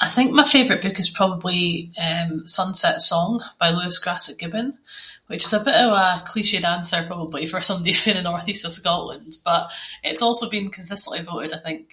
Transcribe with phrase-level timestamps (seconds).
[0.00, 4.78] I think my favourite book is probably eh Sunset Song by Lewis Grassic Gibbon,
[5.26, 8.72] which is a bit of a clichéd answer probably for somebody fae the North-East of
[8.80, 9.64] Scotland, but
[10.08, 11.86] it’s also been consistently voted I think,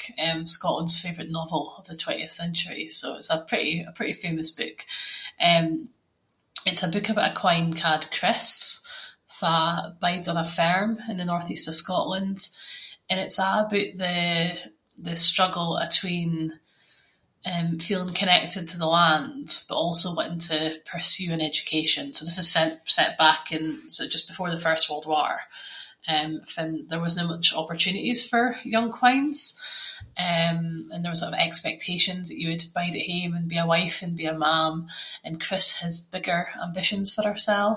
[0.58, 4.78] Scotland’s favourite novel of the twentieth century so it’s a pretty- a pretty famous book.
[5.50, 5.66] Eh
[6.70, 8.50] it’s a book about a quine ca’d Chris,
[9.40, 9.56] fa
[10.04, 12.40] bides on a farm in the North-East of Scotland,
[13.10, 14.60] and it’s a’ aboot the-
[15.08, 16.34] the struggle between
[17.54, 20.60] eh feeling connected to the land but also wanting to
[20.92, 22.06] pursue an education.
[22.16, 25.34] So this is set- set back in sort of just before the First World War,
[26.14, 28.44] eh fann there wasnae much opportunities for
[28.76, 29.40] young quines,
[30.18, 30.50] eh
[30.90, 33.72] and there were sort of expectations that you would bide at hame and be a
[33.76, 34.76] wife and be a mam,
[35.24, 37.72] and Chris has bigger ambitions for hersel.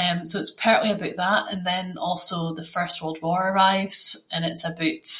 [0.00, 4.00] Eh so it’s partly aboot that, and then also the First World War arrives
[4.32, 5.10] and it’s a’ aboot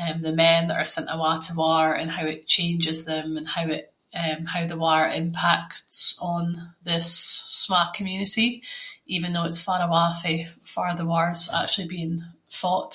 [0.00, 3.46] eh the men that are sent awa to war and how it changes them and
[3.56, 3.84] how it
[4.22, 6.00] eh- how the war impacts
[6.32, 6.44] on
[6.90, 7.08] this
[7.62, 8.50] sma community,
[9.16, 10.38] even though it’s far awa fae
[10.72, 12.16] farr the war’s actually being
[12.60, 12.94] fought.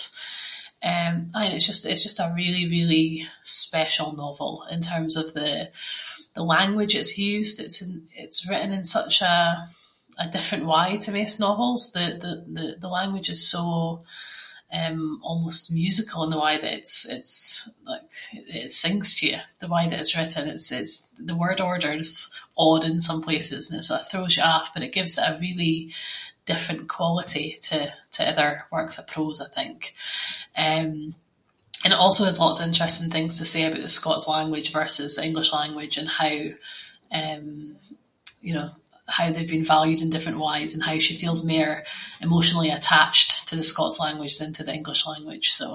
[0.89, 3.07] Eh aye, and it’s just, it’s just a really really
[3.63, 5.67] special novel in terms of the-
[6.37, 9.57] the language that’s used, it’s- it’s written in such a-
[10.23, 12.17] a different way to maist novels the-
[12.83, 13.63] the language is so,
[15.31, 17.37] almost musical in the way that it’s- it’s
[17.89, 18.19] like-
[18.59, 22.11] it sings to you, the way that it’s written, it’s- it’s- the word order’s
[22.65, 25.27] odd in some places and it sort of throws you off, but it gives it
[25.31, 25.75] a really
[26.51, 29.77] different quality to- to other works of prose I think.
[30.65, 30.87] Eh,
[31.83, 35.11] and it also has lots of interesting things to say aboot the Scots language versus
[35.15, 36.35] the English language and how,
[37.17, 37.39] eh
[38.47, 38.75] you know-
[39.17, 41.71] how they’ve been valued in different ways and how she feels mair
[42.27, 45.47] emotionally attached to the Scots language than to the English language.
[45.59, 45.65] So,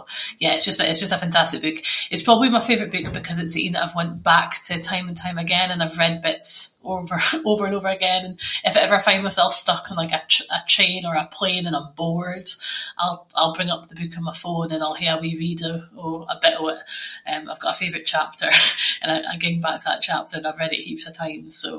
[0.42, 1.78] yeah, it’s just a- it’s just a fantastic book.
[2.12, 5.16] It’s probably my favourite book because it’s ain that I’ve went back to time and
[5.24, 6.52] time again and I’ve read bits
[6.94, 7.18] over
[7.66, 8.34] and over again and
[8.68, 11.66] if I ever find myself stuck on like a tr- a train or a plane
[11.68, 12.48] or I’m bored,
[13.38, 15.88] I’ll bring up the book on my phone and I’ll hae a wee read of-
[15.94, 16.80] a bit of it.
[17.26, 18.48] Eh I’ve got a favourite chapter
[19.00, 21.52] and I- I ging back to that chapter and I’ve read it heaps of times.
[21.62, 21.70] So,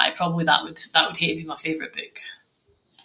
[0.00, 2.16] aye, proably that would- that would hae to be my favourite book.